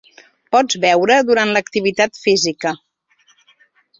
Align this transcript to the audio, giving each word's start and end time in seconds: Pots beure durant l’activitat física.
Pots 0.53 0.77
beure 0.85 1.17
durant 1.27 1.51
l’activitat 1.57 2.17
física. 2.23 2.75